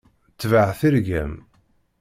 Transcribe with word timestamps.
Tbeɛ 0.39 0.69
tirga-m. 0.79 1.33